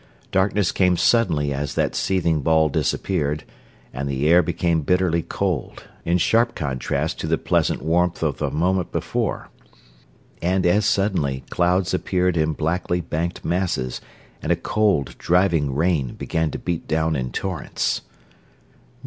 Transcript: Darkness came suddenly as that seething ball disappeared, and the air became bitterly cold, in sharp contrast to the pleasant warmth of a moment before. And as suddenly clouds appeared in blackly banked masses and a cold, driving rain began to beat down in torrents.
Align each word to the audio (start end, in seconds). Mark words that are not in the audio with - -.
Darkness 0.31 0.71
came 0.71 0.97
suddenly 0.97 1.53
as 1.53 1.75
that 1.75 1.93
seething 1.93 2.41
ball 2.41 2.69
disappeared, 2.69 3.43
and 3.93 4.09
the 4.09 4.27
air 4.27 4.41
became 4.41 4.81
bitterly 4.81 5.21
cold, 5.21 5.83
in 6.05 6.17
sharp 6.17 6.55
contrast 6.55 7.19
to 7.19 7.27
the 7.27 7.37
pleasant 7.37 7.83
warmth 7.83 8.23
of 8.23 8.41
a 8.41 8.49
moment 8.49 8.91
before. 8.91 9.49
And 10.41 10.65
as 10.65 10.87
suddenly 10.87 11.43
clouds 11.51 11.93
appeared 11.93 12.35
in 12.35 12.55
blackly 12.55 12.99
banked 13.07 13.45
masses 13.45 14.01
and 14.41 14.51
a 14.51 14.55
cold, 14.55 15.19
driving 15.19 15.75
rain 15.75 16.15
began 16.15 16.49
to 16.49 16.57
beat 16.57 16.87
down 16.87 17.15
in 17.15 17.31
torrents. 17.31 18.01